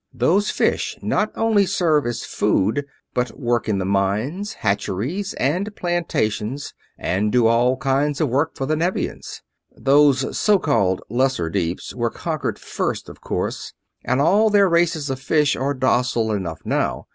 Those 0.15 0.49
fish 0.49 0.97
not 1.03 1.31
only 1.35 1.67
serve 1.67 2.07
as 2.07 2.23
food, 2.25 2.87
but 3.13 3.39
work 3.39 3.69
in 3.69 3.77
the 3.77 3.85
mines, 3.85 4.53
hatcheries, 4.53 5.35
and 5.35 5.75
plantations, 5.75 6.73
and 6.97 7.31
do 7.31 7.45
all 7.45 7.77
kinds 7.77 8.19
of 8.19 8.27
work 8.27 8.55
for 8.55 8.65
the 8.65 8.75
Nevians. 8.75 9.43
Those 9.77 10.35
so 10.35 10.57
called 10.57 11.03
'lesser 11.07 11.51
deeps' 11.51 11.93
were 11.93 12.09
conquered 12.09 12.57
first, 12.57 13.09
of 13.09 13.21
course, 13.21 13.73
and 14.03 14.19
all 14.19 14.49
their 14.49 14.67
races 14.67 15.11
of 15.11 15.19
fish 15.19 15.55
are 15.55 15.75
docile 15.75 16.31
enough 16.31 16.61
now. 16.65 17.05